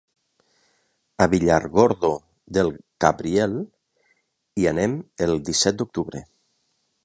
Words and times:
A 1.25 1.27
Villargordo 1.33 2.09
del 2.57 2.71
Cabriel 3.05 3.53
hi 4.63 4.67
anem 4.75 4.99
el 5.27 5.39
disset 5.51 5.83
d'octubre. 5.83 6.27